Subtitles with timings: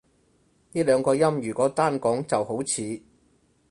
[0.71, 3.03] 呢兩個音如果單講就好似